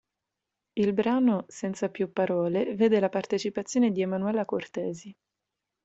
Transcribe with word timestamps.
Il 0.79 0.93
brano 0.93 1.45
"Senza 1.47 1.87
più 1.89 2.11
parole" 2.11 2.73
vede 2.73 2.99
la 2.99 3.09
partecipazione 3.09 3.91
di 3.91 4.01
Emanuela 4.01 4.45
Cortesi. 4.45 5.15